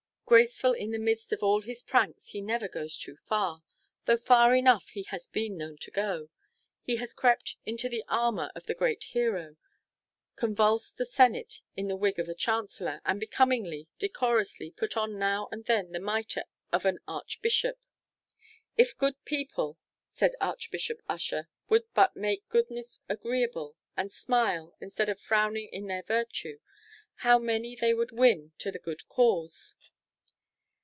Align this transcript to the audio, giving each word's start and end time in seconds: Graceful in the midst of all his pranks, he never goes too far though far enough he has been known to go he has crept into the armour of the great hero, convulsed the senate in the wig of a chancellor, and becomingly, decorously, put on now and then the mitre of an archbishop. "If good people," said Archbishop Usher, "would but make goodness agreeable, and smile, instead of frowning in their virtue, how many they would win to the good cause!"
Graceful 0.31 0.71
in 0.71 0.91
the 0.91 0.97
midst 0.97 1.33
of 1.33 1.43
all 1.43 1.61
his 1.61 1.83
pranks, 1.83 2.29
he 2.29 2.39
never 2.39 2.69
goes 2.69 2.97
too 2.97 3.17
far 3.17 3.61
though 4.05 4.15
far 4.15 4.55
enough 4.55 4.87
he 4.87 5.03
has 5.03 5.27
been 5.27 5.57
known 5.57 5.75
to 5.79 5.91
go 5.91 6.29
he 6.83 6.95
has 6.95 7.11
crept 7.11 7.57
into 7.65 7.89
the 7.89 8.05
armour 8.07 8.49
of 8.55 8.65
the 8.65 8.73
great 8.73 9.03
hero, 9.03 9.57
convulsed 10.37 10.97
the 10.97 11.03
senate 11.05 11.59
in 11.75 11.89
the 11.89 11.97
wig 11.97 12.17
of 12.17 12.29
a 12.29 12.33
chancellor, 12.33 13.01
and 13.03 13.19
becomingly, 13.19 13.89
decorously, 13.99 14.71
put 14.71 14.95
on 14.95 15.19
now 15.19 15.49
and 15.51 15.65
then 15.65 15.91
the 15.91 15.99
mitre 15.99 16.45
of 16.71 16.85
an 16.85 16.99
archbishop. 17.09 17.77
"If 18.77 18.97
good 18.97 19.21
people," 19.25 19.77
said 20.07 20.37
Archbishop 20.39 21.01
Usher, 21.09 21.49
"would 21.67 21.89
but 21.93 22.15
make 22.15 22.47
goodness 22.47 23.01
agreeable, 23.09 23.75
and 23.97 24.13
smile, 24.13 24.73
instead 24.79 25.09
of 25.09 25.19
frowning 25.19 25.67
in 25.73 25.87
their 25.87 26.03
virtue, 26.03 26.59
how 27.15 27.37
many 27.37 27.75
they 27.75 27.93
would 27.93 28.13
win 28.13 28.53
to 28.59 28.71
the 28.71 28.79
good 28.79 29.09
cause!" 29.09 29.75